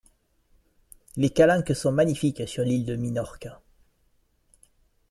Les 1.15 1.29
calanques 1.29 1.75
sont 1.75 1.91
magnifiques 1.91 2.47
sur 2.49 2.63
l'île 2.63 2.85
de 2.85 2.95
Minorque. 2.95 3.49